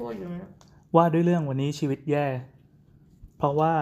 [0.00, 0.50] พูดอยู่นะ
[0.96, 2.26] ว่าด้วยเรื่องวันนี้ชีวิตแย่
[3.38, 3.74] เพราะว่า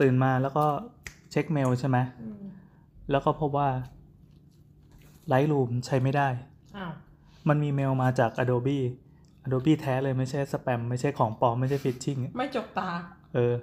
[0.00, 0.66] ตื่นมาแล้วก็
[1.30, 2.42] เช็คเมลใช่ไหมอืม
[3.10, 3.68] แล้วก็พบว่า
[5.32, 6.28] Lightroom ใช้ไม่ได้
[6.76, 6.92] อ้าว
[7.48, 8.78] มันมีเมลมาจาก Adobe
[9.46, 12.88] Adobe แท้เลยไม่ใช่สแปมไม่ใช่ของปลอมไม่ใช่ฟิชชิงไม่จกตา
[13.34, 13.54] เออ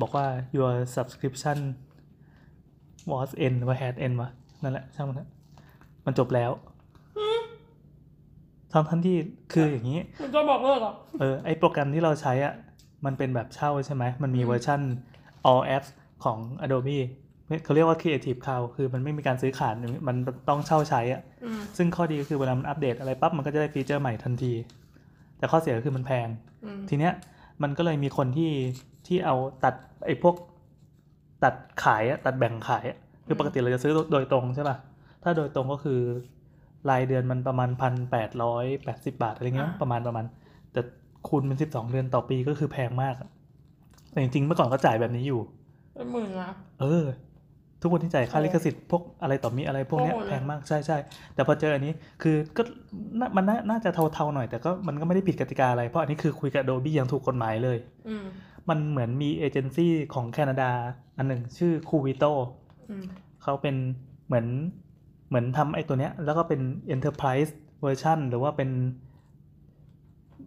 [0.00, 0.26] บอกว่า
[0.56, 1.58] your subscription
[3.10, 4.30] was end ว่า had end วะ
[4.62, 5.28] นั่นแหละช่างมันเถอะ
[6.06, 6.50] มันจบแล้ว
[8.72, 9.16] ทั้งทันที่
[9.52, 12.54] คืออย่างนี้มันจะบอกเลิกเหรอเออไอโปรแกรมที่เราใช้อะ
[13.04, 14.80] มันเป็นแบบเช่าใช่ไหมมันมีเวอร์ชัน
[15.50, 15.88] all apps
[16.24, 16.98] ของ Adobe
[17.64, 19.74] เขาเรียกว่า Creative Cloud คือมันไม่มีการซื้อขาด
[20.08, 20.16] มัน
[20.48, 24.52] ต้องเช่าใช้อะอืมซึ่งข้อดีก็คือเวลามันอัปเดตอะไรปั๊บมันก็จะได้ฟีเจอร์ใหม่ทันที
[25.38, 26.28] แต่ข้อเสียก็คือมันแพง
[26.64, 27.12] อืมทีเนี้ย
[27.62, 28.52] มันก็เลยมีคนที่
[29.06, 29.74] ที่เอาตัด
[30.06, 30.34] ไอ้พวก
[31.44, 34.76] ตัดขายอะตัดแบ่งขายอะคือปกติเราจะซื้อโดยตรงใช่ป่ะ
[35.22, 36.00] ถ้าโดยตรงก็คือ
[36.90, 40.24] รายเดือนมันประมาณพันแปดร้อยแปดสิบาทอะไรเงี้ยประมาณประมาณ
[40.72, 40.80] แต่
[41.28, 43.28] คูณเป็นสิบสองเดือนต่อปีก็คือแพงมากอะ
[44.10, 45.40] แต่จริงๆเมื่อก่อนก็จ่ายแบบนี้อยู่
[45.94, 47.04] เป็นหมื่นนะเออ
[47.80, 50.96] ทุกคนที่จ่ายค่าโอ้ลิขสิทธิ์พวกอะไรต่อมีอะไรพวกเนี้ยโอ้โหเลยแพงมากใช่ใช่
[51.34, 52.62] แต่พอเจออันนี้คือก็
[53.20, 57.78] น่ามันน่าน่าจะเทาๆหน่อย แต่ก็มันก็ไม่ได้ผิดกติกาอะไรเพราะอันนี้คือคุยกับ Adobe อย่างถูกกฎหมายเลย
[58.08, 58.24] อืม
[58.68, 60.70] มันเหมือนมีเอเจนซี่ของแคนาดา
[61.18, 62.24] อันหนึ่งชื่อคูวิโต
[62.90, 63.04] อืม
[63.42, 63.76] เขาเป็น
[64.26, 64.46] เหมือน
[65.32, 66.60] เหมือนทำไอ้ตัวเนี้ย แล้วก็เป็น
[66.94, 67.50] Enterprise
[67.84, 68.70] Version หรือว่าเป็น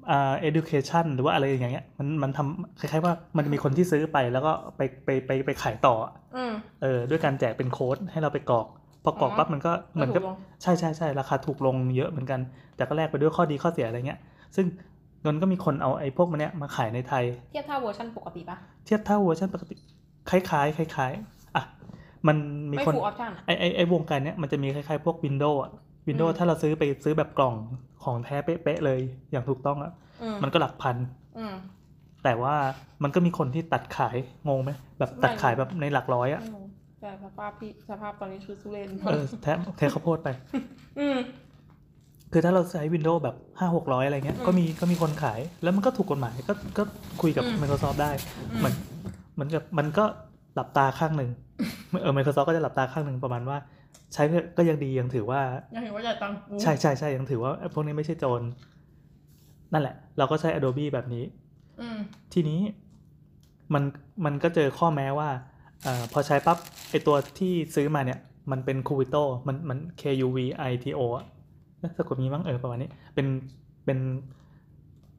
[0.09, 5.95] อ่า education หรือว่าอะไรอย่างเงี้ย มันมันทำคล้ายๆว่ามันจะมีคนที่ซื้อไปแล้วก็ไปไปไปไปขายต่อ
[6.35, 8.67] อืมเออ ด้วยการแจกเป็นโค้ดให้เราไปกรอก
[9.03, 12.39] พอกรอกอ๋อปั๊บมันก็เหมือนกับถูกลงใช่ใช่ใช่ราคาถูกลงเยอะเหมือนกัน
[12.75, 14.19] แต่ก็แลกไปด้วยข้อดีข้อเสียอะไรเงี้ย
[14.55, 14.65] ซึ่ง
[15.25, 19.75] นนก็มีคนเอาไอ้พวกมันเนี้ยมาขายในไทย เทียบเท่าเวอร์ชันปกติปะเทียบเท่าเวอร์ชันปกติ
[20.29, 21.25] คล้ายๆคล้ายๆอะ
[22.27, 22.37] มัน
[22.71, 25.71] มีไม่คนฟูลออปชั่นไอไอไอวงการเนี้ยมันจะมีคล้ายๆพวก Windows อะ
[26.07, 27.55] Windows อืมถ้าเราซื้อไปซื้อแบบกล่อง
[28.03, 28.99] ของแท้เป๊ะๆเลย
[29.31, 29.91] อย่างถูกต้องอะ
[30.23, 30.95] อืมมันก็หลักพัน
[31.37, 31.53] อืม
[32.23, 32.55] แต่ว่า
[33.03, 34.15] มันก็มีคนที่ตัดขาย
[34.47, 36.65] งงไหมแบบตัดขายแบบในหลักร้อยอะไม่รู้
[37.01, 40.29] แต่สภาพพี่สภาพตอนนี้คือสุเรนเออแท้แท้ข้าวโพดไป
[40.99, 41.17] อืม
[42.31, 46.83] คือถ้าเราใช้ Windows แบบห้าหกร้อยอะไรเงี้ยอืมก็มีก็มีคนขาย แล้วมันก็ถูกกฎหมายก็ก็
[47.21, 48.11] คุยกับอืม Microsoft ได้
[48.51, 48.75] อืมเหมือน
[49.33, 50.05] เหมือนกับมันก็
[50.55, 51.31] หลับตาข้างหนึ่ง
[52.01, 53.57] เออ Microsoft ก็จะหลับตาข้างหนึ่งประมาณว่า
[54.13, 54.23] ใช้
[54.57, 55.41] ก็ยังดียังถือว่า
[55.75, 58.41] ยังเห็นว่าจ่ายตังค์กูใช่ใช่ใช่ยังถือว่าพวกนี้ไม่ใช่โจร
[59.73, 61.23] นั่นแหละ เราก็ใช้ Adobe แบบนี้
[61.81, 61.97] อืม
[62.33, 62.59] ทีนี้
[63.73, 63.83] มัน
[64.25, 65.29] มันก็เจอข้อแม้ว่า
[65.85, 66.57] อาพอใช้ปั๊บ
[66.89, 68.19] ไอตัวที่ซื้อมาเนี่ย
[68.51, 70.37] มันเป็น c u v i t o มันมัน K U V
[70.69, 71.25] I T O อะ
[71.79, 73.27] เอ๊ะสะกดมีมั้งเออประมาณนี้ เป็น
[73.85, 73.99] เป็น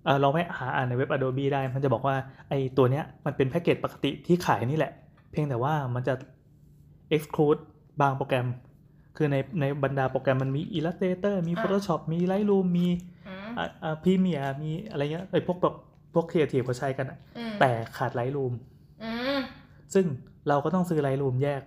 [0.04, 2.14] เออลองไปหาอ่านในเว็บ Adobe ได้ มันจะบอกว่า
[2.48, 6.14] ไอตัวเนี้ยมันเป็นแพ็กเกจปกติที่ขายนี่แหละเพียงแต่ว่ามันจะ
[7.14, 7.60] exclude
[8.00, 8.46] บางโปรแกรม
[9.16, 12.88] คือในในบรรดาโปรแกรมมันมี Illustrator มี Photoshop มี Lightroom มี
[13.26, 15.74] อืมอ่าอ่าพรีเมียมีอะไรเงี้ยไอพวกแบบ
[16.14, 18.52] พวกครีเอทีฟเขาใช้กันอะอืมแต่ขาด Lightroom
[19.04, 19.38] อืม
[19.94, 20.06] ซึ่ง
[20.48, 21.62] เราก็ต้องซื้อ Lightroom แยก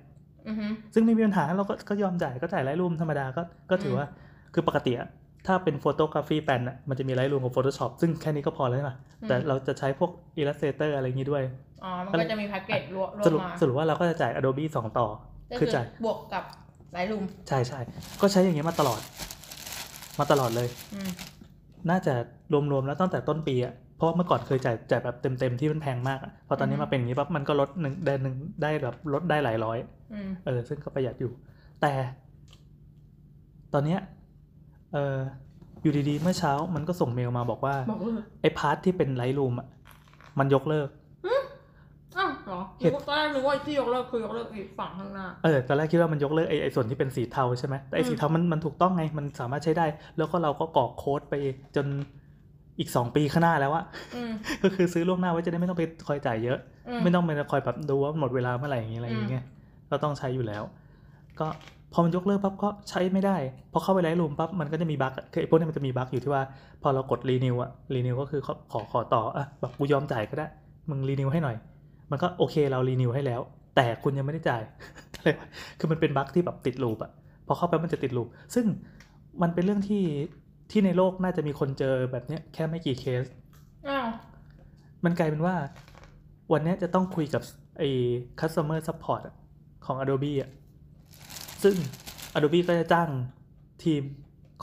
[0.47, 4.05] อืมซึ่งไม่มีปัญหาเราก็ก็ยอมจ่ายก็จ่าย Lightroom ธรรมดาก็ก็ถือว่า
[4.53, 5.07] คือปกติอะ
[5.47, 8.91] ถ้าเป็น Photography Plan อะมันจะมี Lightroom กับ Photoshop ซึ่งแค่นี้ก็พอแล้วใช่ไหม
[9.27, 10.11] แต่เราจะใช้พวก
[10.41, 11.43] Illustrator อะไรอย่างนี้ด้วย
[11.83, 15.07] อ๋อ มันก็จะมีแพ็กเกจรวมรวสมรุปมาสรุปว่าเราก็จะจ่าย Adobe 2 ต่อ
[15.49, 16.43] ก็คือจ่ายบวกกับ
[16.93, 17.79] Lightroom ใช่ใช่
[18.21, 18.99] ก็ใช้อย่างนี้มาตลอด
[20.19, 21.09] มาตลอดเลยอืม
[21.89, 22.13] น่าจะ
[22.71, 29.77] รวมๆแล้วตั้งแต่ต้นปีอะเพราะว่าเมื่อก่อนเคยจ่ายจ่ายแบบเต็มๆที่มันแพงมากอะพอตอนนี้อือฮึมาเป็นอย่างนี้ปั๊บมันก็ลดหนึ่งเดือนหนึ่งได้แบบลดได้หลายร้อย
[30.13, 31.31] อืมเออ ซึ่งก็ประหยัดอยู่
[31.81, 31.93] แต่
[33.73, 33.99] ตอนเนี้ย
[34.93, 35.17] เออ
[35.81, 39.67] อยู่ดีๆ เมื่อเช้ามันก็ส่งเมลมาบอกว่า บอกเลยไอ้ part ที่เป็น Lightroom อะ
[40.39, 40.89] มันยกเลิก
[42.17, 49.85] อ้าวเหรอเห็นนึกว่าตอนแรกนึกว่าที่ยกเลิกคือยกเลิกอีกฝั่งข้างหน้า เออตอนแรกคิดว่ามันยกเลิกไอ้ไอ้ส่วนที่เป็นสีเทาใช่ไหมแต่ไอ้อืมสีเทามันมันถูกต้องไง มันสามารถใช้ได้
[50.17, 51.35] แล้วก็เราก็กรอกโค้ดไป
[51.75, 51.85] จน
[52.79, 53.83] อีกสองปีข้างหน้าแล้วอะ
[54.15, 54.31] อืม
[54.63, 59.45] ก็คือซื้อล่วงหน้าไว้จะได้ไม่ต้องไปคอยจ่ายเยอะ อืม ไม่ต้องไปคอยแบบดูว่าหมดเวลาเมื่อไหร่อย่างเงี้ยอะไรอย่างเงี้ย
[59.91, 60.63] ก็ต้องใช้อยู่แล้ว
[61.39, 61.47] ก็
[61.93, 63.37] พอมันยกเลิกปั๊บก็ใช้ไม่ได้
[63.71, 66.43] พอเข้าไป Lightroom ปั๊บมันก็จะมีบั๊กอะคือไอ้พวกนี้มันจะมีบั๊กอยู่ที่ว่า
[66.81, 70.47] พอเรากด renew อะ renew ก็คือขอขอขอต่ออะแบบกูยอมจ่ายก็ได้
[70.89, 71.55] มึง renew ให้หน่อย
[72.11, 73.41] มันก็โอเคเรา renew ให้แล้ว
[73.75, 74.61] แต่คุณยังไม่ได้จ่าย
[75.15, 75.47] อะไรวะ
[75.79, 77.11] คือมันเป็นบั๊กที่แบบติดลูปอะ
[77.47, 78.65] พอเข้าไปมันจะติดลูปซึ่ง
[79.41, 80.03] มันเป็นเรื่องที่
[80.71, 83.25] ที่ในโลกน่าจะมีคนเจอแบบเนี้ยแค่ไม่กี่เคส
[83.87, 84.07] อ้าว
[85.05, 85.55] มันกลายเป็นว่า
[86.51, 87.41] วันเนี้ยจะต้องคุยกับ
[87.77, 87.89] ไอ้
[88.39, 89.35] customer support อะ
[89.85, 90.49] ของ Adobe อะ
[91.63, 91.75] ซึ่ง
[92.35, 93.09] Adobe ก็จะจ้าง
[93.83, 94.01] ทีม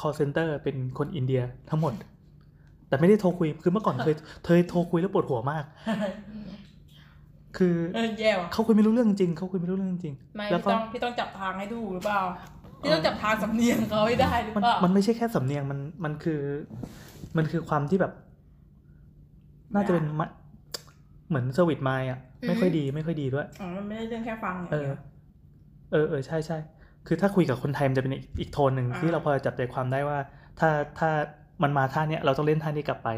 [0.00, 1.94] call center เป็นคนอินเดียทั้งหมด
[2.88, 4.14] แต่ไม่ได้โทรคุย คือเมื่อก่อนเคย
[4.44, 5.64] เคยโทรคุยแล้วปวดหัวมาก
[7.56, 12.20] คือเออแย่ว่ะเขาคุยไม่รู้เรื่องจริงเขาคุยไม่รู้เรื่องจริงไม่แล้วพี่ก็ต้องพี่ต้องจับทางให้ดูหรือเปล่า
[12.80, 16.40] พี่ต้องจับทางสำเนียงเขาให้ได้หรือมันเปล่ามันไม่ใช่แค่สำเนียงมันมันคือ
[17.36, 18.12] มันคือความที่แบบ
[19.74, 20.28] น่าจะเป็นมะ
[21.28, 22.18] เหมือนเซอร์วิสไมล์อะ
[22.48, 24.98] ไม่ค่อยดีไม่ค่อยดีด้วยอ๋อมันไม่ได้เรื่องแค่ฟังอย่างเออเดียว
[25.92, 26.58] เออเออใช่ใช่
[27.06, 30.18] คือถ้าคุยกับคนไทยมันจะเป็นอีกอีกโทนหนึ่งอ่าที่เราพอจะจับใจความได้ว่า
[30.60, 31.10] ถ้าถ้า
[31.62, 33.08] มันมาท่าเนี้ยเราต้องเล่นท่านี้กลับไป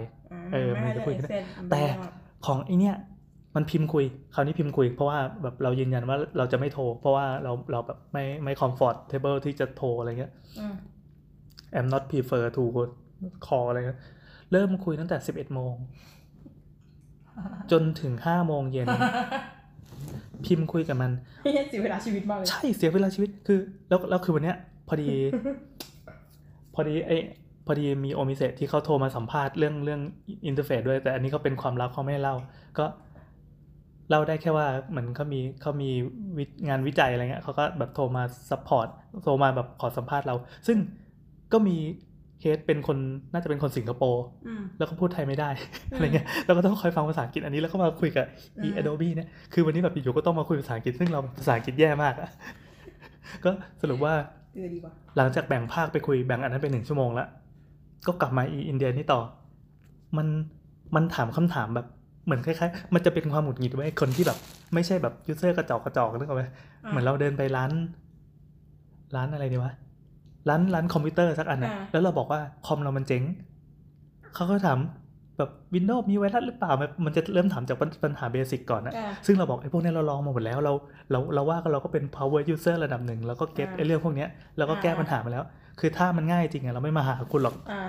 [0.53, 1.41] เออมันจะคุยกันไม่ได้
[1.71, 1.99] แต่เส้น
[2.47, 2.97] ของไอเนี้ย
[3.57, 4.05] มันพิมพ์คุย
[4.35, 10.75] คราวนี้พิมพ์คุย เพราะว่าแบบเรายืนยันว่าเราจะไม่โทร เพราะว่าเราเราแบบไม่ไม่ comfortable ที่จะโทรอะไรเงี้ยอืม
[11.79, 12.63] I'm not prefer to
[13.47, 14.01] call อะไรเงี้ย
[14.53, 15.75] เริ่มคุยตั้งแต่11โมง
[17.73, 18.89] จนถึง5โมงเย็น
[20.47, 21.11] พิมพ์คุยกับมัน
[21.45, 23.59] ไม่ใช่เสียเวลาชีวิตมากเลย ใช่เสียเวลาชีวิตคือ
[23.89, 24.57] แล้วแล้วคือวันเนี้ย
[24.89, 25.09] พอดี
[26.75, 27.13] พอดีไอ
[27.67, 30.01] พอดีมี Omise ที่เขาโทรมาสัมภาษณ์เรื่องเรื่อง
[30.47, 32.35] อินเทอร์เฟซด้วย แต่อันนี้เขาเป็นความลับเขาไม่ให้เล่า
[32.79, 32.87] ก็
[34.11, 35.91] เล่าได้แค่ว่าเหมือนเขามีเขามี
[36.39, 38.89] วิงานวิจัยอะไรเงี้ยเขาก็แบบโทรมา support
[39.25, 40.35] โทรมาแบบขอสัมภาษณ์เรา
[40.67, 40.79] ซึ่ง
[41.53, 41.77] ก็มี
[42.41, 42.99] เคสเป็นคน
[43.33, 45.51] น่าจะเป็นคนสิงคโปร์อืมแล้วก็พูดไทยไม่ได้
[45.93, 48.27] อืมอะไรเงี้ยเราก็ต้องคอยฟังภาษาอังกฤษอันนี้แล้วก็มาคุยกับ
[48.59, 52.31] อือีม Adobe เนี่ยคือวันนี้แบบอยู่ๆก็ต้องมาคุยภาษาอังกฤษซึ่งเราภาษาอังกฤษแย่มากอะ
[53.45, 53.51] ก็
[53.83, 54.15] สรุปว่า
[54.55, 57.29] เออดีว่ะหลังจากแบ่งภาคไปคุยแบ่งอันนั้นไปหนึ่งชั่วโมงแล้ว
[58.07, 59.21] ก็กลับมาอีอินเดียนี่ต่อ
[60.17, 60.27] มัน
[60.95, 61.87] มันถามคำถามแบบ
[62.25, 64.39] เหมือนคล้ายๆ มันจะเป็นความหงุดหงิดไว้ยคนที่แบบ
[64.75, 66.53] ไม่ใช่แบบ user กระจอกกระจอกนึกออกไหมะ
[66.89, 67.71] เหมือนเราเดินไปร้าน
[69.17, 69.73] ร้านอะไรดีวะ
[70.49, 73.23] ร้านร้านคอมพิวเตอร์สักอันนะอ่าแล้วเราบอกว่าคอมเรามันเจ๊ง
[74.35, 74.79] เขาก็ถาม
[75.39, 80.73] แบบ Windows มีไวรัสหรือเปล่า มันมันจะเริ่มถามจากปัญปัญหาเบสิกก่อนนะอะซึ่งเราบอกไอ้พวกเนี้ยเราลองมาหมดแล้วเรา
[81.11, 85.45] เราเราว่าก็เราก็เป็น power user ระดับหนึ่ง แล้วก็ get อ่าไอ้เรื่องพวกเนี้ยแล้วก็แก้อ่าปัญหามาแล้ว
[85.81, 87.83] คือถ้ามันง่ายจริงอะเราไม่มาหาคุณหรอกอะ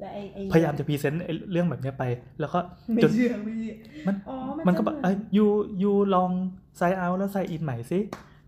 [0.00, 2.04] และไอ้ไอ้พยายามจะ present ไอ้เรื่องแบบเนี้ยไป
[2.40, 2.58] แล้วก็
[2.94, 3.74] ไม่จนเชื่อไม่เชื่อ
[4.06, 6.30] มันอ๋อมันก็จะแบบเหเอ้ย you you ลอง
[6.76, 7.98] sign out แล้ว sign in ใหม่สิ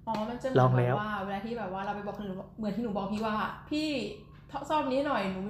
[0.08, 3.34] อ๋อมันจะเหลมือองนแล้แบบวว่าเวลาที่แบบว่าเราไปบอกคนอื่นว่าเหมือนที่หนูบอกพี่ว่า
[3.70, 3.88] พี่
[4.70, 5.40] ซ่อมนี้หน่อยหนู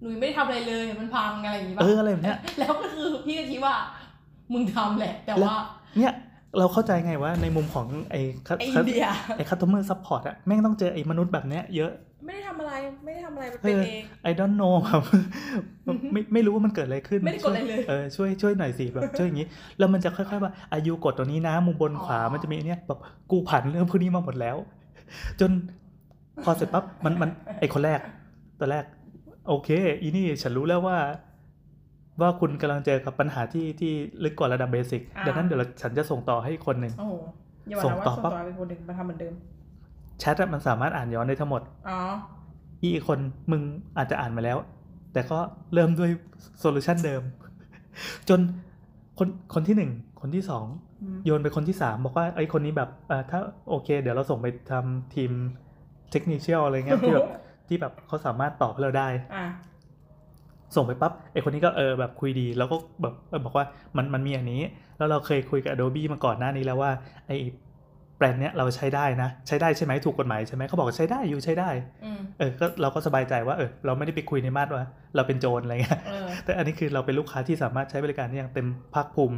[0.00, 3.74] หนูยังไม่ได้ทำอะไรเลยมันพังอะไรอย่างงี้ป่ะเอออะไรแบบเนี้ยแล้วก็คือพี่ก็คิดว่า
[4.52, 5.54] มึงทำแหละ แต่ว่า
[5.98, 6.14] เนี่ย
[6.58, 9.04] เราเข้าใจไงว่าในมุมของไอ้คัไอ้อินเดีย
[9.36, 11.92] ไอ้ customer support อะแม่งต้องเจอไอ้มนุษย์แบบเนี้ยเยอะ
[12.26, 12.72] ไม่ได้ทำอะไร
[13.04, 15.02] ไม่ได้ทำอะไรมันเอเป็นอเอง I don't know ครับ
[16.12, 22.98] ไม่ไม่รู้ว่ามันเกิดอะไรขึ้นไม่ได้กดอะไรเลยเออช่วยช่วยหน่อยสิแบบช่วยอย่างนี้แล้วมันจะค่อยๆว่าอายุกดตัวนี้นะมุมบนขวาอ๋อ มันจะมีไอ้เนี่ยแบบ
[23.30, 24.56] กูผ่านเรื่องพวกนี้มาหมดแล้ว
[25.40, 25.50] จน
[26.44, 28.00] พอเสร็จปั๊บมันมันไอคนแรก
[28.60, 28.84] ตอนแรก
[29.48, 29.68] โอเค
[30.02, 30.98] อีนี่ฉันรู้แล้วว่า
[32.20, 33.92] ว่าคุณกำลังเจอกับปัญหาที่ที่
[34.24, 37.14] ลึกกว่าระดับเบสิกดังนั้นเดี๋ยวเราฉันจะส่งต่อให้อีกคนหนึ่ง โอ้โห
[37.68, 39.34] อย่าบอกส่งนะว่าต่อส่งปั๊บ ต่อไปคนหนึ่งมาทำเหมือนเดิม
[40.20, 41.98] แชทอะมันสามารถอ่านย้อนได้ทั้งหมด อ๋อ
[42.82, 43.18] อีกคน
[43.50, 43.62] มึง
[43.98, 44.58] อาจจะอ่านมาแล้ว
[45.12, 45.38] แต่ก็
[45.74, 46.10] เริ่มด้วย
[46.60, 47.22] solution เดิม
[48.28, 48.40] จน
[49.18, 49.90] คนคนที่หนึ่ง
[50.20, 50.66] คนที่สอง
[51.02, 55.30] อืมโยนไปคนที่สามบอกว่าไอ้คนนี้แบบเอ่อถ้าโอเค เดี๋ยวเราส่งไปทำทีม
[56.10, 57.28] เทคนิคเชียลอะไรเงี้ยที่แบบ
[57.68, 59.46] ที่แบบเขาสามารถตอบให้เราได้อะ
[60.76, 63.64] ส่งไปปั๊บไอ้คนนี้ก็เออแบบคุยดี แล้วก็แบบเออบอกว่า
[63.96, 64.62] มันมันมีอันนี้
[64.98, 66.90] แล้วเราเคยคุยกับ Adobe มาก่อนหน้านี้แล้วว่า
[67.26, 67.36] ไอ้
[68.16, 71.70] แบรนด์เนี้ยเราใช้ได้นะ ใช้ได้ใช่ไหมถูกกฎหมายใช่ไหมเขาบอกว่าใช้ได้อยู่ใช้ได้
[72.04, 74.86] อืมเออก็เราก็สบายใจว่าเออเราไม่ได้ไปคุยในมาตรว่า
[75.16, 79.36] เราเป็นโจรอะไรเงี้ยเออแต่อันนี้คือเราเป็นลูกค้าที่สามารถใช้บริการได้อย่างเต็มภาคภูมิ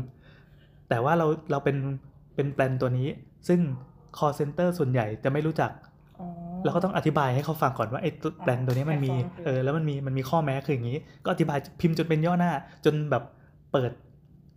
[0.89, 1.77] แต่ว่าเราเราเป็น
[2.35, 3.09] เป็นแบรนด์ตัวนี้
[3.49, 3.61] ซึ่ง
[4.17, 5.71] call center ส่วนใหญ่จะไม่รู้จัก
[6.21, 6.27] อ๋อ
[6.65, 12.53] เราก็ต้องอธิบายให้เขาฟังก่อนว่าไอ้ตัวแบรนด์ตัวนี้มันมีแพลตฟอร์มคือเออแล้วมันมีมันมีข้อแม้คืออย่างนี้ ก็อธิบายพิมพ์จนเป็นย่อหน้า
[12.85, 13.23] จนแบบ
[13.73, 13.91] เปิด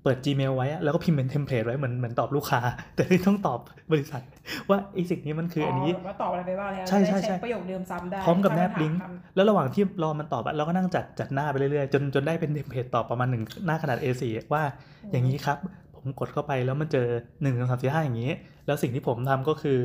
[0.03, 2.61] เปิด Gmail ไว้อะแล้วก็พิมพ์เป็น template ไว้เหมือนเหมือนตอบลูกค้า
[2.95, 3.59] แต่ที่ต้องตอบ
[3.91, 4.21] บริษัท
[4.69, 15.57] ว่าไอ้สิ่งนี้มันคืออันนี้ว่าตอบอะไรไปบ้างแล้วใช่ใช่จะได้ใช่ประโยคเดิมซ้ำได้พร้อมกับแนบถ้าาลิงก์ถามคแล้วระหว่างที่รอมันตอบอะเราก็นั่งจัดจัดหน้าไปเรื่อยๆ จนจนได้เป็น template ตอบประมาณหนึ่งหน้าขนาด A4 ว่าำอย่างนี้ครับ
[15.95, 18.31] ผมกดเข้าไปแล้วมันเจอ1นึ่งสองสามสี่ห้าอย่างนี้
[18.65, 19.79] แล้วสิ่งที่ผมทำก็คือ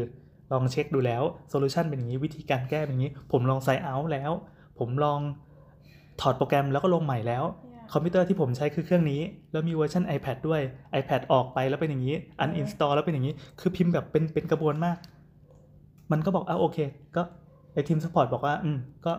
[0.52, 4.30] ลองเช็คดูแล้ว solution เป็นอย่างนี้วิธีการแก้เป็นอย่างนี้ ผมลอง sign out แล้ว
[4.78, 5.20] ผมลอง
[6.20, 9.20] ถอดโปรแกรมแล้วก็ลงใหม่แล้วเนี่ย คอมพิวเตอร์ที่ผมใช้คือเครื่องนี้
[9.52, 10.60] แล้วมีเวอร์ชัน iPad ด้วย
[11.00, 12.14] iPad ออกไปแล้วเป็นอย่างนี้
[12.44, 14.96] uninstall แล้วเป็นอย่างนี้ คือพิมพ์แบบเป็นเป็นกระบวนมาก
[16.12, 16.78] มันก็บอกอะโอเค
[17.16, 17.22] ก็
[17.72, 19.12] ไอทีม support บอกว่า อืมก็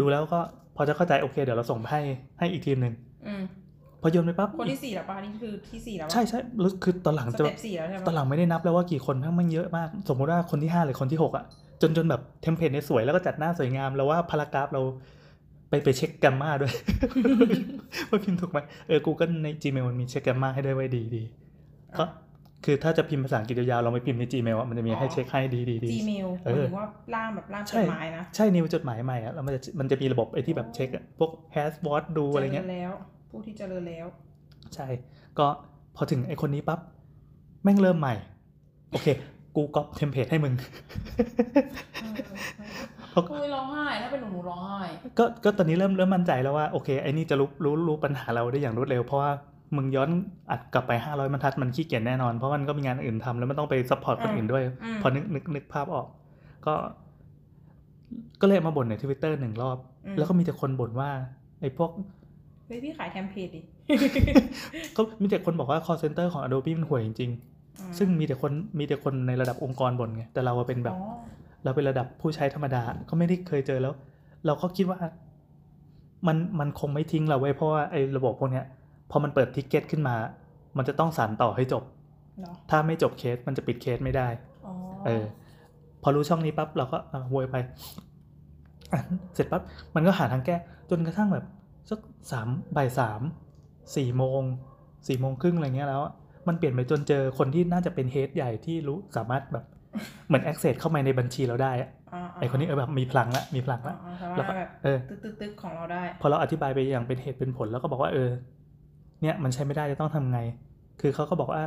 [0.00, 0.40] ดูแล้วก็
[0.76, 2.00] พอจะเข้าใจโอเค เดี๋ยวเราส่งไปให้
[2.38, 2.94] ให้อีกทีมหนึ่ง
[3.26, 3.42] อืม
[4.02, 11.44] พอโยนไปปั๊บคนที่สี่แล้วป่ะนี่คือที่สี่แล้วปะใช่ใช่แล้วคือตอนหลังจะ step สี่แล้วใช่ไหมตอนหลังไม่ได้นับแล้วว่ากี่คนทั้งมันเยอะมาก สมมุติว่าคนที่ห้าหรือคนที่หกอะ
[11.82, 14.82] จนจนแบบ template เนี่ยสวยแล้วก็จัดหน้าสวยงามแล้วว่า paragraph เรา
[15.74, 16.72] ไปไปเช็ค grammar ด้วย
[18.10, 21.22] ว่าพิมพ์ถูกไหมเออ Google ใน Gmail มันมีเช็ค grammar ให้ด้วยเว้ยดีดี
[21.98, 22.04] ก็
[22.64, 32.92] คือถ้าจะพิมพ์ภาษาอังกฤษยาวๆเราไปพิมพ์ใน Gmail อะมันจะมีให้เช็คให้ดีดีดี Gmail หเอมายถึงว่าร่างแบบร่างจดหมายใช่นะ ใช่ new จดหมายใหม่อะแล้วมันจะมันจะมีระบบไอ้ที่แบบเช็คอะพวก hash word ดูอะไรเงี้ยจริญแล้ว
[33.30, 34.06] ผู้ที่เจริญแล้ว
[34.74, 34.86] ใช่
[35.38, 35.46] ก็
[35.96, 36.80] พอถึงไอคนนี้ปั๊บ
[37.62, 38.14] แม่งเริ่มใหม่
[38.92, 39.06] โอเค
[39.56, 40.54] กูก๊อป template ให้มึง
[43.14, 44.78] เพราะคุยร้องไห้ถ้าเป็นหนูหนูร้องไห้
[45.18, 49.30] ก็ก็ตอนนี้เริ่มเริ่มมั่นใจแล้วว่าโอเคไอ้นี่จะรู้รู้รู้ปัญหาเราได้อย่างรวดเร็วเพราะว่า
[49.76, 50.10] มึงย้อน
[50.50, 56.06] อ่านกลับไปห้าร้อยบรรทัดมันขี้เกียจแน่นอนเพราะมันก็มีงานอื่นทำแล้วมันต้องไป support คนอื่นด้วยอืมพอนึกนึกนึกภาพออก
[56.66, 56.74] ก็
[58.40, 61.10] ก็เลยมาบ่นในทวิตเตอร์หนึ่งรอบอืมแล้วก็มีแต่คนบ่นว่า
[61.60, 61.90] ไอ้พวก
[62.66, 63.60] เฮ้ยพี่ขาย template ดิ
[64.96, 67.30] ก็มีแต่คนบอกว่า call center ของ Adobe มันห่วยจริง
[67.80, 71.04] อืมๆซึ่งมีแต่คนมีแต่คนในระดับองค์กรบ่นไงแต่เราอะเป็นแบบอ๋อ
[71.64, 73.94] เราเป็นระดับผู้ใช้ธรรมดาก็ไม่ได้เคยเจอแล้ว
[74.46, 75.00] เราก็คิดว่า
[76.26, 78.66] มันมันคงไม่ทิ้งเราเว้ยเพราะว่าไอ้ระบบพวกเนี้ย
[79.10, 80.16] พอมันเปิด ticket ขึ้นมา
[80.76, 81.82] มันจะต้องสานต่อให้จบ
[82.38, 84.28] เหรอถ้าไม่จบเคสมันจะปิดเคสไม่ได้
[84.66, 84.74] อ๋อ
[85.06, 85.24] เออ
[86.02, 87.56] พอรู้ช่องนี้ปั๊บเราก็อะโวยไป
[88.92, 89.00] อะ
[89.34, 89.62] เสร็จปั๊บ
[89.94, 90.56] มันก็หาทางแก้
[90.90, 91.44] จนกระทั่งแบบ
[91.90, 92.00] สัก
[92.32, 93.20] สามบ่ายสาม
[93.96, 94.42] สี่โมง
[95.08, 96.12] สี่โมงครึ่งอะไรเงี้ยแล้วอะ
[96.48, 99.64] มันเปลี่ยนไปจนเจอคนที่น่าจะเป็นเฮดใหญ่ที่รู้สามารถแบบ
[100.26, 108.30] เหมือน access เข้ามาในบัญชีเราได้อะาไอคนนี้เออแบบมีพลังละมีพลังอ่าละอ่าสาแล้วก็มารถแบบเออตึกตึกตึกของเราได้ พอเราอธิบายไปอย่างเป็นเหตุเป็นผลแล้วก็บอกว่าเออ
[109.22, 110.40] เนี่ยมันใช้ไม่ได้จะต้องทำไง
[111.00, 111.62] คือเขาก็บอกว่า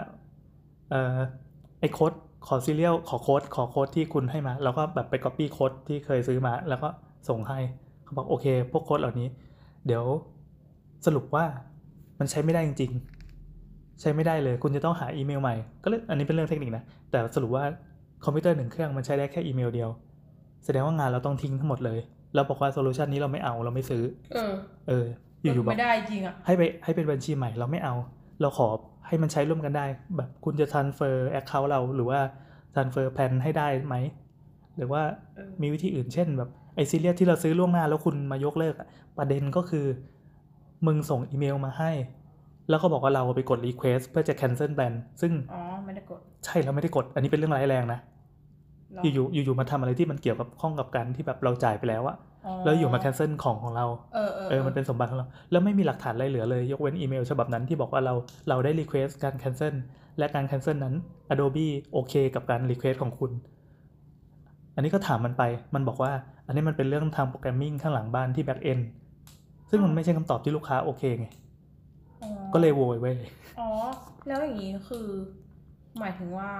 [0.92, 1.18] เออ
[1.80, 2.14] ไอโค้ด
[2.48, 6.90] ขอ serial ขอโค้ดขอโค้ดที่คุณให้มา แล้วก็แบบไป copy โค้ดที่เคยซื้อมา แล้วก็
[7.30, 7.60] ส่งให้
[8.04, 9.28] เขาบอกโอเค พวกโค้ดเหล่านี้
[9.88, 10.04] เดี๋ยว
[11.06, 11.46] สรุปว่า
[12.20, 12.92] มันใช้ไม่ได้จริง
[13.46, 17.64] ๆ ใช้ไม่ได้เลย คุณจะต้องหาอีเมลใหม่ ก็เลยอันนี้เป็นเรื่องเทคนิคนะ แต่สรุปว่า
[18.24, 19.90] คอมพิวเตอร์หนึ่งเครื่องมันใช้ได้แค่อีเมลเดียว
[20.66, 22.00] แสดงว่างานเราต้องทิ้งทั้งหมดเลย
[22.36, 24.54] เราบอกว่า solution นี้เราไม่เอาเราไม่ซื้อ เออ
[24.88, 25.06] เออ
[25.42, 27.96] อยู่ๆบอกไม่ได้จริงอะให้ไปให้เป็นบัญชีใหม่เราไม่เอา
[28.42, 28.68] เราขอ
[29.08, 29.86] ให้มันใช้ร่วมกันได้
[30.18, 32.20] แบบคุณจะ transfer account เราหรือว่า
[32.74, 33.96] transfer plan ให้ได้ไหม
[34.78, 35.02] หรือว่า
[35.36, 39.86] เออมีวิธีอื่นเช่น แบบไอซีเรียสที่เราซื้อล่วงหน้าแล้วคุณมายกเลิกอะประเด็นก็คือ
[40.86, 41.92] มึงส่งอีเมลมาให้
[42.70, 45.62] แล้วก็บอกว่าเราไปกด request เพื่อจะ cancel plan ซึ่ง อ๋อ
[45.98, 48.00] ไม่ได้กด ใช่เราไม่ได้กด อันนี้เป็นเรื่องร้ายแรงนะ
[48.94, 58.14] หรอยู่ๆอยู่ๆมาทำอะไรที่มันเกี่ยวกับข้องกับการที่แบบเราจ่ายไปแล้วอะอ๋อแล้วอยู่มา cancel ของของเราเออเออเออมันเป็นสมบัติของเรา แล้วไม่มีหลักฐานอะไรเหลือเลย ยกเว้นอีเมลฉบับนั้นที่บอกว่าเรา
[58.50, 59.74] เราได้ request การ cancel
[60.18, 60.96] และการ cancel นั้น
[61.34, 63.32] Adobe โอเคกับการ request ของคุณ
[64.76, 65.44] อันนี้ก็ถามมันไป
[65.76, 66.12] มันบอกว่า
[66.48, 68.84] อันนี้มันเป็นเรื่องทางโปรแกรมมิ่งข้างหลังบ้านที่ back end
[69.70, 71.28] ซึ่งมันไม่ใช่คำตอบที่ลูกค้าโอเคไง
[72.24, 73.16] อ๋อก็เลยโวยเว้ย
[73.60, 73.70] อ๋อ
[74.28, 75.08] แล้วอย่างนี้คือ
[76.02, 76.52] หมายถึงว่า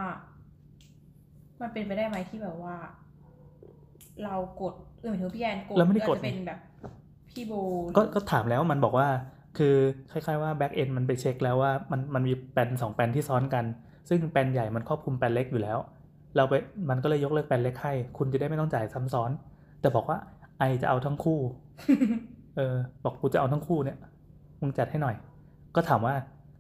[1.62, 2.76] มันเป็นไปได้ไหมที่แบบว่า
[4.24, 6.60] เรากดเออหมายถึงพี่แอนกดเราไม่ได้กดหรืออาจจะเป็นแบบ
[7.30, 7.54] พี่โบ
[7.98, 9.08] ก็ก็ถามแล้วมันบอกว่า
[9.58, 9.76] คือ
[10.12, 13.66] คล้ายๆว่า back end มันไปเช็คแล้วว่ามันมันมีแปลนสองแปลนที่ซ้อนกัน
[14.10, 15.78] ซึ่งแปลนใหญ่มันครอบคลุมแปลนเล็กอยู่แล้ว
[16.36, 16.54] เราไป
[16.90, 19.32] มันก็เลยยกเลิกแปลนเล็กให้ คุณจะได้ไม่ต้องจ่ายซ้ำซ้อน
[19.82, 20.18] แต่บอกว่า
[20.58, 21.40] ไอจะเอาทั้งคู่
[22.58, 23.98] เออ บอกกูจะเอาทั้งคู่เนี่ย
[24.62, 25.16] มึงจัดให้หน่อย
[25.76, 26.16] ก็ถามว่า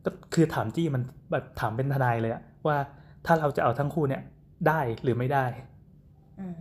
[0.07, 2.77] ก็คือถามจี้มันแบบถามเป็นทนายเลยอะว่า
[3.25, 4.21] ถ้าเราจะเอาทั้งคู่เนี่ย
[4.67, 5.45] ได้หรือไม่ได้
[6.39, 6.55] อืม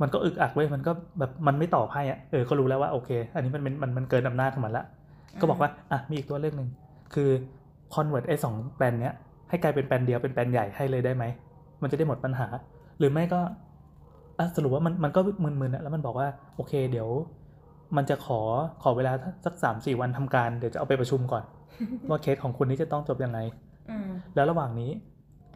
[0.00, 4.84] มันก็อึกอักเว้ยมันก็แบบมันไม่ตอบให้อะเออก็รู้แล้วว่าโอเค อันนี้มันเป็นมันมันเกินอำนาจของมันละ
[5.40, 6.68] ก็บอกว่าอะมีอีกตัวเลือกหนึ่ง
[7.14, 7.30] คือ
[7.94, 9.14] convert ไอ้สองแปลนเนี้ย
[9.48, 11.24] ให้กลายเป็นแปลนเดียวเป็นแปลนใหญ่ให้เลยได้ไหม
[11.82, 12.46] มันจะได้หมดปัญหา
[12.98, 13.40] หรือไม่ก็
[14.38, 17.08] อะสรุปว่ามันมันก็มึนๆอะแล้วมันบอกว่าโอเค เดี๋ยว
[17.96, 18.40] มันจะขอ
[18.82, 19.12] ขอเวลา
[19.44, 21.44] สักสามสี่วันทำการเดี๋ยวจะเอาไปประชุมก่อน
[22.08, 23.38] ว่าเคสของคุณนี้จะต้องจบยังไง
[23.90, 24.90] อืมแล้วระหว่างนี้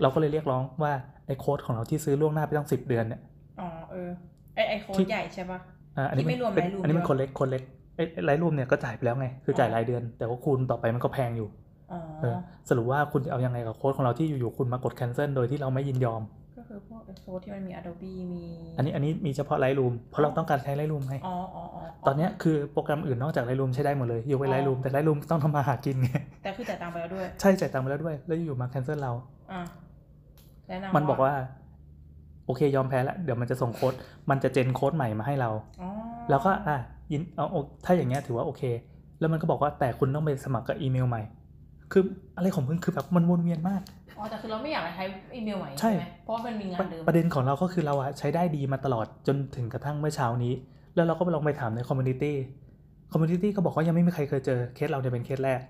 [0.03, 0.93] เราก็เลยเรียกร้องว่า
[1.27, 3.21] ไอ้โค้ดของเราที่ซื้อล่วงหน้าไปตั้งสิบเดือนเนี่ย
[3.61, 4.11] อ๋อเออ
[4.55, 5.59] ไอไอโค้ที่ดใหญ่ใช่ปะ
[5.97, 7.63] อ่าอันนี้ที่ไม่รวมเป็นรายรูปอันนี้มันด้วยคนเล็กคนเล็ก
[7.97, 11.49] ไอ้ไลท์รูมเนี่ยก็จ่ายไปแล้วไงคือจ่ายอ๋อรายเดือน แต่ว่าคูณต่อไปมันก็แพงอยู่
[11.93, 12.37] อ๋อเออ
[12.69, 16.42] สรุปว่าคุณจะเอายังไงกับโค้ดของเราที่อยู่ๆคุณมากด cancel โดยที่เราไม่ยินยอมก็
[16.73, 18.45] คือพวกไอโค้ดที่มันมี Adobe มี
[18.77, 26.09] อันนี้อันนี้มีเฉพาะ Lightroom เพราะเราต้องการใช้ Lightroom ไงอ๋ออ๋ออ๋อตอนเนี้ยคือโปรแกรมอื่นนอกจาก Lightroom ใช้ได้หมดเลยยกเว้น Lightroom แต่ Lightroom ต้องทำมาหากินไง
[26.43, 29.13] แต่คือจ่ายตังค์ไปแล้วด้วย ใช่จ่ายตังค์ไปแล้วด้วย แล้วอยู่ๆมา cancel เรา
[29.53, 29.63] อะ
[30.69, 31.33] แนะนำมันบอกว่า
[32.47, 33.93] โอเคยอมแพ้แล้ว เดี๋ยวมันจะส่งโค้ด
[34.31, 35.51] มันจะเจนโค้ดใหม่มาให้เรา
[35.83, 35.91] อ๋อ
[36.31, 36.77] แล้วก็อะ
[37.13, 38.63] ยินเอาโอถ้าอย่างเงี้ยถือว่าโอเค
[39.21, 41.23] แล้วมันก็บอกว่าแต่คุณต้องไปสมัครกับอีเมลใหม่
[41.93, 42.05] คือ
[42.37, 43.81] อะไรของมึงคือแบบมันวนเวียนมาก
[44.23, 50.55] อ๋อแต่คือเราไม่อยากใช้อีเมลใหม่ใช่ใช่ไหมเพราะว่ามันมีงาปนระเดิมประเด็นของเราก็คือเราอะใช้ได้ดีมาตลอดจนถึงกระทั่งเมื่อเช้านี้
[50.95, 55.61] แล้วเราก็ไปลองไปถามใน community community ก็บอกว่ายังไม่มีใครเคยเจอเคสเราเนี่ยเป็นเคสแรก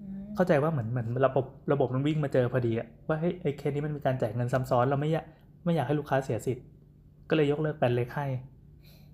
[0.00, 5.24] อืมเข้าใจว่าเหมือนเหมือนระบบระบบมันวิ่งมาเจอพอดีอะว่าเฮ้ยไอ้เคสนี้มันมีการจ่ายเงินซ้ำซ้อนเราไม่อยาก
[5.64, 6.64] ไม่อยากให้ลูกค้าเสียสิทธิ์
[7.28, 8.26] ก็เลยยกเลิก plan เล็กให้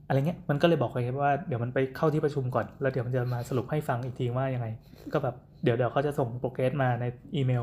[0.06, 4.66] อะไรเงี้ยมันก็เลยบอกเลยว่าเดี๋ยวมันไปเข้าที่ประชุมก่อน แล้วเดี๋ยวมันจะมาสรุปให้ฟังอีกทีว่ายังไง
[5.12, 7.04] ก็แบบเดี๋ยวเดี๋ยวเขาจะส่ง progress มาใน
[7.36, 7.52] อีเม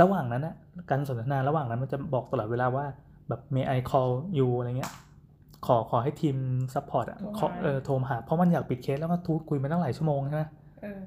[0.00, 0.54] ระหว่างนั้นนะ
[0.90, 2.84] การสนทนาระหว่างนั้นมันจะบอกตลอดเวลาว่า
[3.28, 4.92] แบบ may I call you อะไรเงี้ย
[5.66, 6.36] ขอขอให้ทีม
[6.74, 10.44] support อะขอเออโทรมาหา เพราะมันอยากปิดเคสแล้วก็กูคุยมาตั้งหลายชั่วโมงใช่ไหม
[10.80, 11.00] เออ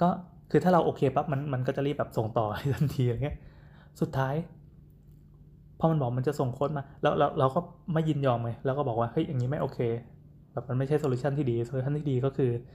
[0.00, 0.08] ก็
[0.50, 3.36] คือถ้าเราโอเคปั๊บมันมันก็จะรีบแบบส่งต่อให้ทันทีอะไรเงี้ย
[4.00, 4.34] สุดท้าย
[5.78, 7.60] พอมันบอกมันจะส่งโค้ดมา แล้วเราเราก็
[7.92, 9.78] ไม่ยินยอมไงแล้วก็บอกว่าเฮ้ยอย่างนี้ไม่โอเค
[10.52, 12.66] แบบมันไม่ใช่ solution ที่ดี solution ที่ดีก็คืออ่า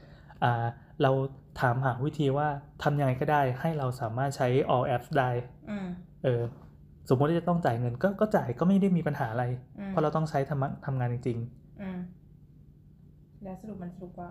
[1.01, 1.11] เรา
[1.61, 2.47] ถามหาวิธีว่า
[2.83, 5.29] ทำยังไงก็ได้ ให้เราสามารถใช้ all apps ได้
[5.69, 5.87] อืม
[6.23, 6.41] เออ
[7.09, 9.45] สมมติว่าจะต้องจ่ายเงินก็ก็จ่ายก็ไม่ได้มีปัญหาอะไร
[9.79, 11.37] อืมเพราะเราต้องใช้ทำทำงานจริง
[11.81, 11.97] อืม
[13.43, 14.29] แล้วสรุปมันสรุปว่า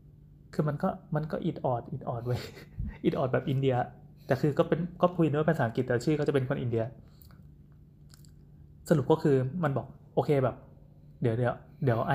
[0.00, 2.40] ๆคือมันก็มันก็อิดออดอิดออดเว้ย
[3.04, 3.76] อิดออดแบบอินเดีย
[4.26, 6.84] แต่คือก็เป็นก็คุยด้วยภาษาอังกฤษแต่ชื่อเขาจะเป็นคนอินเดีย
[8.88, 10.56] สรุปก็คือมันบอกโอเคแบบ
[11.22, 11.54] เดี๋ยวเดี๋ยว
[11.84, 12.12] เดี๋ยวไอ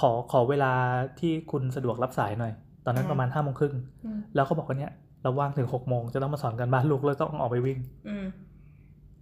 [0.00, 0.72] ขอขอเวลา
[1.20, 2.52] ที่คุณสะดวกรับสายหน่อย
[2.84, 4.92] ตอนนั้นประมาณห้าโมงครึ่งอืมแล้วเขาบอกว่าเนี่ย
[5.22, 7.78] เราว่างถึงหกโมงจะต้องมาสอนกันบ้านลูกเลยต้องออกไปวิ่ง
[8.08, 8.26] อืม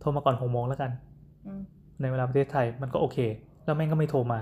[0.01, 0.91] โทรมาก่อนหกโมงแล้วกัน
[1.47, 1.61] อืม
[2.01, 3.19] ในเวลาประเทศไทยมันก็โอเค
[3.65, 4.41] แล้วแม่งก็ไม่โทรมา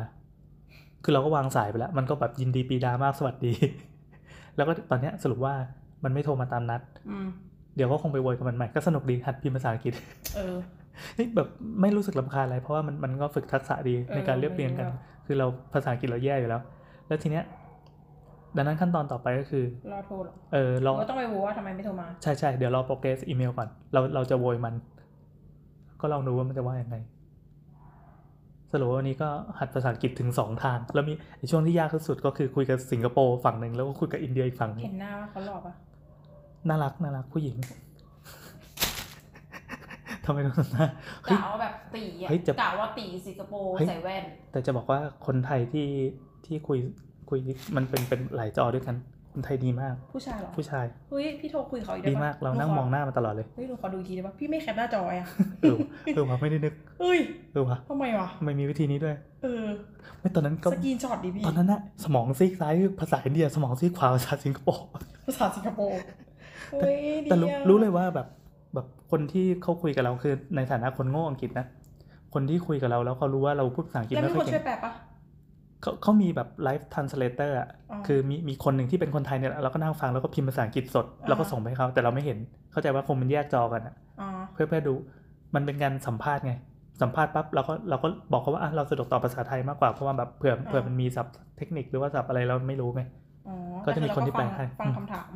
[1.04, 3.52] คือเราก็วางสายไปแล้ว มันก็แบบยินดีปีดามากสวัสดี
[4.56, 5.54] แล้วก็ตอนเนี้ยสรุปว่า
[6.04, 7.26] มันไม่โทรมาตามนัดอืม
[7.76, 9.94] เดี๋ยวก็คงไปโวยกับมันใหม่ก็สนุกดีหัดพิมพ์ภาษาอังกฤษ
[10.36, 10.85] เออนี่
[11.36, 11.48] แบบ
[11.80, 16.62] ไม่รู้สึกลำคาญอะไรเพราะว่ามันมันก็ฝึกทักษะดีเออในการเรียบเรียงกันไม่รู้คือเราภาษาอังกฤษเราแย่อยู่แล้ว
[17.06, 17.44] แล้วทีเนี้ย
[18.56, 24.74] ดังนั้นขั้นตอนต่อไปก็คือ รอโทรเหรอเออเราเราก็ต้องไปรู้ว่าทำไมไม่โทรมา ใช่ใช่เดี๋ยวเราโปรเกรสอีเมลก่อน เราเราจะโวยมัน
[26.00, 26.96] ก็ลองดูว่ามันจะว่ายังไง
[28.72, 35.72] สรุปว่าวันนี้ก็หัดภาษาอังกฤษถึงสองทาง แล้วมีไอ้ช่วงที่ยากที่สุดก็คือคุยกับสิงคโปร์ฝั่งหนึ่งแล้วก็คุยกับอินเดียอีกฝั่งหนึ่งเห็นหน้าว่าเขาหลอกปะ
[36.68, 37.56] น่ารักน่ารักผู้หญิง
[40.26, 40.86] ทำไมต้องทำหน้า
[41.24, 45.88] เฮ้ยกะว่าแบบตีอะเฮ้ยจะกะว่าตีสิงคโปร์เฮ้ยใส่แว่น แต่จะบอกว่าคนไทยที่
[46.46, 46.78] ที่คุย
[47.30, 47.38] คุย
[47.76, 48.96] มันเป็นเป็นหลายจอด้วยกัน
[49.32, 55.28] คนไทยดีมาก ผู้ชายเหรอ ผู้ชายเฮ้ยพี่โทรคุยกับเขาอีกได้ดีปะมาก เรานั่งขมองหน้ามันตลอดเลยเฮ้ยหนูขอดูอีกทีได้ปะพี่ไม่แคปหน้าจอไอะ
[55.60, 55.76] เออ
[56.14, 57.18] เออวะไม่ได้นึกเฮ้ย
[57.52, 59.64] เออวะทำไมวะทำไมมีวิธีนี้ด้วย เออ
[60.20, 64.86] ไม่ตอนนั้นก็สกรีนช็อตดิพี่ตอนนั้นอะสมองซีกซ้ายคือภาษาอินเดีย สมองซีกขวาภาษาสิงคโปร์
[65.26, 65.98] ภาษาสิงคโปร์
[66.72, 68.26] เฮ้ยดีแต่รู้อะรู้เลยว่าแบบ
[68.76, 71.66] แบบคนที่เขาคุยกับเราคือในฐานะคนโง่อังกฤษนะ
[72.34, 74.90] คนที่คุยกับเราแล้วเขารู้ว่าเราพูดภาษาอังกฤษแล้วไม่มีค่คอยช่วยแปลปะ
[75.82, 82.38] เขาเขามีแบบ live translator อะอ๋อคือมีมีคนหนึ่งที่เป็นคนไทยเนี่ยเราก็นั่งฟังแล้วก็พิมพ์ภาษาอังกฤษสดอ่าแล้วก็ส่งไปให้เขาแต่เราไม่เห็น
[82.72, 84.94] เข้าใจว่าคงมันแยกจอกันอะอ๋อเพื่อเพื่อดู
[85.54, 86.52] มันเป็นการสัมภาษณ์ไง
[87.02, 93.02] สัมภาษณ์ปั๊บเราก็เราก็บอกเขาว่าอะเราสะดวกตอบภาษาไทยมากกว่าเพราะว่าแบบเผื่อเผื่อมันมีศัพท์เทคนิคหรือว่าศัพท์อะไรเราไม่รู้ไง
[93.48, 95.30] อ๋อก็จะมีคนที่แปลให้ฟังคำถาม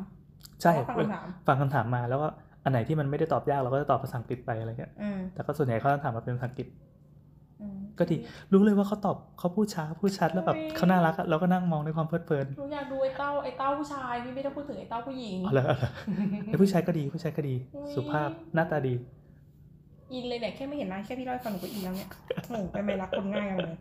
[0.61, 2.27] ใช่ฟังคำถามฟังคำถามมาแล้วก็
[2.63, 6.67] อันไหนที่มันไม่ได้ตอบยากเราก็จะตอบภาษาอังกฤษไปอะไรเงี้ยอืมแต่ก็ส่วนใหญ่เขาจะถามมาเป็นภาษาอังกฤษ
[7.61, 8.15] อืมก็ดี
[8.53, 15.89] รู้เลยว่าเขาตอบเขาพูดช้าพูดชัดแล้วแบบเฮ้ยเขาน่ารักอะเราก็นั่งมองด้วยความเพลิดเพลินหนูอยากดูไอ้เต้าไอ้เต้าผู้ชายพี่ไม่ต้องพูดถึงไอ้เต้าผู้หญิงเอาเลยเอาเลย
[16.47, 18.93] ไอ้ผู้ชายก็ดีผู้ชายก็ดีอุ๊ยสุภาพหน้าตาดี
[20.13, 22.09] อินเลยเนี่ยแค่ไม่เห็นหน้าแค่พี่เล่าให้ฟังหนูก็อินแล้วเนี่ย
[22.47, 23.77] โอ้โหไปไม่รักคนง่ายจังเลย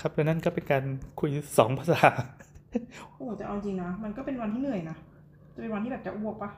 [0.00, 0.84] ครับแล้วนั่นก็เป็นการ
[1.20, 2.00] คุยสองภาษา
[3.14, 4.96] โอ้โหแต่เอาจริงนะมันก็เป็นวันที่เหนื่อยนะ
[5.54, 6.50] จะเป็นวันที่แบบจะอ้วกปะ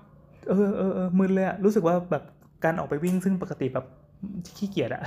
[0.49, 2.25] เออเออเออมึนเลยอะรู้สึกว่าแบบ
[2.65, 3.87] การออกไปวิ่งซึ่งปกติแบบ
[4.57, 5.03] ขี้เกียจอะ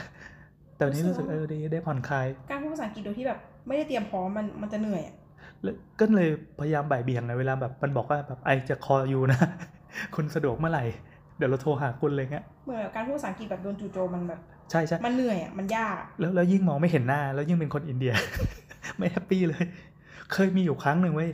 [0.75, 5.15] แต่วันนี้รู้สึกเออดีได้ผ่อนคลาย การพูดภาษาอังกฤษโดยที่แบบ ไม่ได้เตรียมพร้อมมันมันจะเหนื่อยอะ
[5.63, 9.39] แล้วก็เลยพยายามบ่ายเบี่ยงในเวลาแบบมันบอกว่าแบบไอจะคออยู่นะ
[10.15, 10.83] คุณสะดวกเมื่อไหร่
[11.37, 14.39] เดี๋ยวเราโทรหาคุณอะไรเงี้ยเหมือนแบบการพูดภาษาอังกฤษแบบโดนจู่โจมมันแบบ
[14.71, 18.13] ใช่ใช่มันเหนื่อยอะมันยากอะแล้วแล้วยิ่งมองไม่เห็นหน้า แล้วยิ่งเป็นคนอินเดีย
[18.97, 19.63] ไม่แฮปปี้เลย
[20.33, 21.31] เคยมีอยู่ครั้งหนึ่งเว้ย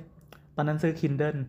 [0.56, 1.40] ตอนนั้นซื้อ Kindle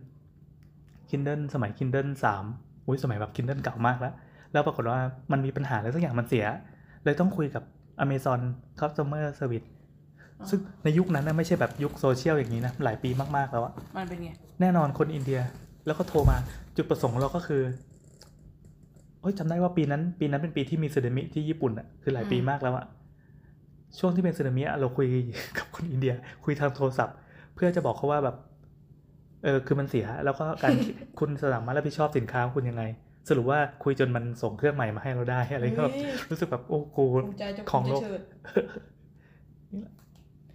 [1.13, 2.43] Kindle สมัย Kindle สาม
[2.87, 4.13] อุ้ยสมัยแบบ Kindle เก่ามากแล้ว
[4.53, 4.99] แล้วปรากฏว่า
[5.31, 6.45] มันมีปัญหาอะไรสักอย่างมันเสีย
[7.03, 7.63] เลยต้องคุยกับ
[8.03, 8.39] Amazon
[8.79, 9.67] Customer Service
[10.49, 14.29] ซึ่งในยุคนั้นนะไม่ใช่แบบยุคโซเชียลอย่างนี้นะ หลายปีมาก ๆ แล้วอะมันเป็นไง
[14.61, 15.39] แน่นอนคนอินเดีย
[15.85, 16.37] แล้วก็โทรมา
[16.77, 17.61] จุดประสงค์ของเราก็คือ
[19.21, 22.85] เฮ้ยจำได้ว่าปีนั้น ปีนั้นเป็นปีที่มีสึนามิที่ญี่ปุ่นอะคือหลายปีอืมมากแล้วอะ
[23.99, 25.07] ช่วงที่เป็นสึนามิอะเราคุย
[25.57, 27.15] กับคนอินเดีย คุยทางโทรศัพท์
[27.55, 28.37] เพื่อจะบอกเขาว่าแบบ
[29.43, 30.73] เออคือมันเสียแล้วก็การ
[31.19, 32.83] คุณสามารถรับผิดชอบสินค้าของคุณยังไง
[33.29, 38.21] สรุปว่าคุยจนมันส่งเครื่องใหม่มาให้เราได้อะไรก็แบบเฮ้ยรู้สึกแบบโอ้กูภูมิใจเจะของโลกเชิด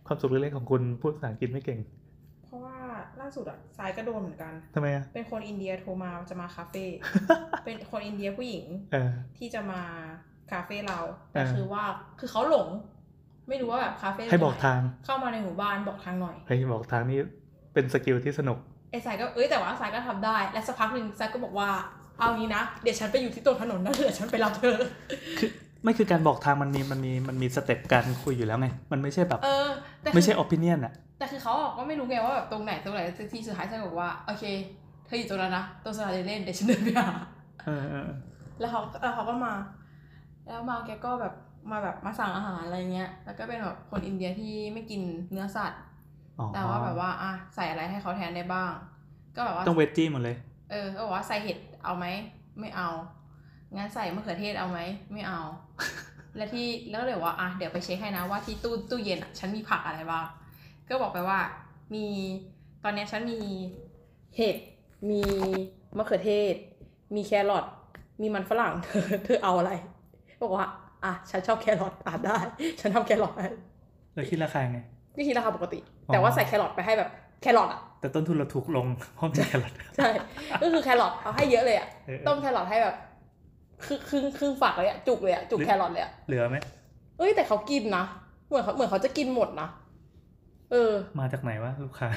[0.07, 1.79] ความสุขเล็กๆของคุณพูดภาษาอังกฤษไม่เก่ง
[2.44, 2.77] เพราะว่า
[3.20, 6.85] ล่าสุดอะซาก็โดนเหมือนกันทำไมอะเป็นคนอินเดียโทรมาจะมาคาเฟ่
[7.64, 9.81] เป็นคนอินเดียผู้หญิงเออที่จะมา
[10.51, 11.01] คาเฟ่เรา
[11.33, 11.85] แต่อ่าคือว่า
[12.20, 12.68] คือเขาหลง
[13.48, 17.18] ไม่รู้ว่าแบบคาเฟ่ให้บอกทาง เข้ามาในหมู่บ้านบอกทางหน่อยให้บอกทางนี้
[17.74, 18.59] เป็น skill ที่สนุก
[18.90, 21.70] ไอ้สายก็เอ้ยแต่ว่าสายก็ทำได้ และสักพักหนึ่งสายก็บอกว่า
[22.18, 24.77] เอางี้นะ เดี๋ยวฉันไปอยู่ที่ตรงถนนนะเดี๋ยวฉันไปรับเธอ
[25.38, 25.51] คือ
[25.83, 29.68] ไม่คือการบอกทางมันมีมันมีมันมีสเต็ปการคุยอยู่แล้วไง มันไม่ใช่แบบเออ
[30.03, 33.01] แต่คือไม่ใช่อ p ิเนียนอะแต่คือเขาบอกว่าไม่รู้ไงว่าแบบตรงไหนตรงไหน
[33.33, 34.44] ที่สุดท้ายสายบอกว่าโอเค
[35.07, 37.09] เธออยู่ตรงนั้นนะตรงสนามเด็กเล่นเดี๋ยวฉันเดินไปหา
[37.64, 38.16] เออเออเออ
[38.61, 39.55] แล้วเขาแล้วเขาก็มา
[40.46, 41.35] แล้วมาแกก็แบบ
[41.70, 45.88] มาแบบมาสั่งอาหารอะไรเงี้ย แล้วก็เป็นแบบคนอินเดียที่ไม่กินเนื้อสัตว์อ๋อ
[46.55, 48.72] แต่ว่าแบบว่าอะใส่อะไรให้เขาแทนได้บ้าง
[49.37, 50.37] ก็แบบว่าต้องเวจจี้หมดเลย
[50.70, 52.07] เออก็บอกว่าใส่เห็ดเอาไหม
[52.61, 52.88] ไม่เอา
[53.77, 54.79] งั้นใส่มะเขือเทศเอาไหม
[55.12, 55.40] ไม่เอา
[56.37, 60.24] และที่แล้วเดี๋ยวว่าอะเดี๋ยวไปเช็คให้นะว่าที่ตู้ตู้เย็นอะฉันมีผักอะไรบ้าง
[60.88, 61.38] ก็บอกไปว่า
[61.94, 62.07] มี
[62.85, 63.40] ตอนเนี้ยฉันมี
[64.37, 64.57] เห็ด
[65.11, 65.22] มี
[65.96, 66.55] มะเขือเทศ
[67.14, 67.64] มีแครอท
[68.20, 69.72] มีมันฝรั่งเธอเธอเอาอะไร
[70.42, 70.66] บอกว่า
[71.05, 72.38] อะฉันชอบแครอทอ่านได้
[72.81, 73.51] ฉันทำแครอทให้
[74.14, 74.79] เราคิดราคาไง
[75.18, 75.78] นี่คิดราคาปกติ
[76.09, 77.11] อ๋อแต่ว่าใส่แครอทไปให้แบบ
[77.42, 80.09] แครอทอะแต่ต้นทุนเราถูกลงเพราะมีแครอทใช่
[80.62, 82.96] ก็คือแครอทเอาให้เยอะเลยอะเออต้มแครอทให้แบบ
[83.85, 86.57] ครึ่งครึ่งครึ่งฝักเลยอะจุกเลยอะจุกแครอทเลยอะเหลือไหม
[87.18, 88.04] เอ้ยแต่เขากินนะ
[88.48, 89.68] เหมือนเขาเหมือนเขาจะกินหมดนะ
[90.72, 92.09] เออ มาจากไหนวะลูกค้า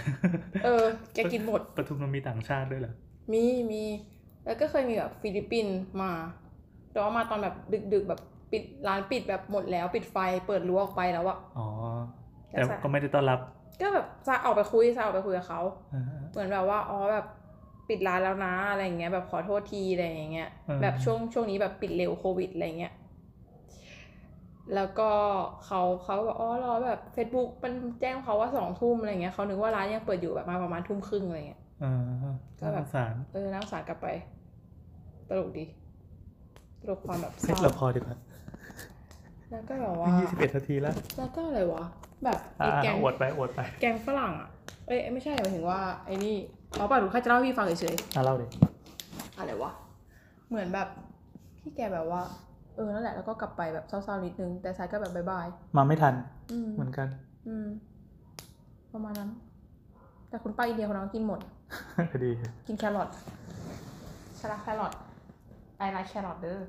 [0.65, 0.83] เออ
[1.13, 2.93] แกกินหมดปทุมมันมีต่างชาติด้วยเหรอ
[3.33, 3.83] มีมี
[4.45, 6.11] แล้วก็เคยมีแบบฟิลิปปินส์มา
[6.91, 7.55] แต่ว่ามาตอนแบบ
[7.93, 11.67] ดึกๆแบบปิดร้านปิดแบบหมดแล้ว ปิดไฟเปิดรั้วออกไปแล้วอะอ๋อ
[12.51, 13.39] แต่แต่ซาก็ไม่ได้ต้อนรับ
[13.81, 15.61] ก็แบบซาออกไปคุยซาออกไปคุยกับเขา
[15.93, 17.25] อ่าเหมือนแบบว่าอ๋อแบบ
[17.89, 22.93] ปิดร้านแล้วนะอะไรอย่างเงี้ยแบบขอโทษทีอะไรอย่างเงี้ยอืมแบบช่วงช่วงนี้แบบปิดเร็วโควิดอะไรเงี้ย
[24.75, 25.09] แล้วก็
[25.65, 34.07] เขาเขาบอกอ๋อรอแบบ Facebook มันแจ้งเขาว่าสองทุ่มอะไรเงี้ยเขานึกว่าร้านยังเปิดอยู่แบบมาประมาณทุ่มครึ่งอะไรเงี้ยอ่าก็แบบน่าสงสารเออนั่งสารกลับไป
[35.29, 35.65] ตลกดี
[36.81, 38.17] ตลกความแบบเศเซ็ตร้าเราพอดีกว่า
[39.51, 41.85] แล้วก็แบบว่ายี่สิบเอ็ดนาทีแล้ว แล้วก็อะไรวะ
[42.23, 44.49] แบบอ่าไอ้แกงอวดไปอวดไป แกงฝรั่งอะ
[44.87, 46.35] เอ้ยไม่ใช่หมายถึงว่าไอ้นี่
[46.73, 48.47] เขาป่ะหรือแค่จะเล่าให้พี่ฟังเฉยๆอะเล่าดิ
[49.37, 49.71] อะไรวะ
[50.49, 50.87] เหมือนแบบ
[51.61, 52.21] พี่แกแบบว่า
[52.75, 56.13] เออนั่นแหละแล้วก็กลับไปแบบเศร้าๆนิดนึง แต่ซายก็แบบบายบายมาไม่ทัน
[56.51, 57.07] อืมเหมือนกัน
[57.47, 57.67] อืม
[58.93, 59.29] ประมาณนั้น
[60.29, 61.39] แต่คุณป้าอินเดียคนนั้นกินหมด
[62.11, 62.31] พอดี
[62.67, 63.09] กินแครอท
[64.39, 64.93] ชาลาแครอท
[65.77, 66.59] ไอไลค์แครอทเด้อ